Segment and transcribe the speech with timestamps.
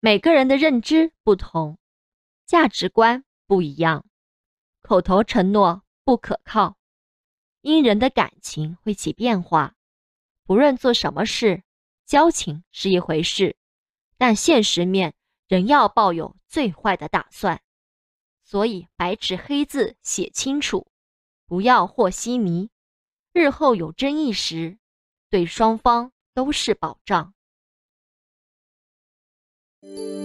[0.00, 1.78] 每个人的认知不同，
[2.44, 4.06] 价值观不一样，
[4.82, 6.76] 口头承诺不可靠，
[7.62, 9.74] 因人的感情会起变化。
[10.44, 11.64] 不论做什么事，
[12.04, 13.56] 交情是一回事，
[14.18, 15.14] 但现实面
[15.48, 17.60] 仍要抱有最坏的打算。
[18.44, 20.86] 所以白纸黑字写清楚，
[21.46, 22.70] 不要和稀泥。
[23.32, 24.78] 日后有争议时，
[25.30, 27.34] 对双方都是保障。
[29.86, 30.15] Thank you.